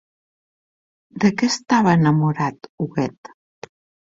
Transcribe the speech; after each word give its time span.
De 1.25 1.31
què 1.41 1.49
estava 1.55 1.93
enamorat 1.99 2.71
Huguet? 2.87 3.35